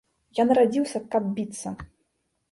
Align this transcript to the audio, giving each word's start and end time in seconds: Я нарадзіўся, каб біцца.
Я 0.37 0.43
нарадзіўся, 0.51 1.01
каб 1.15 1.27
біцца. 1.35 1.75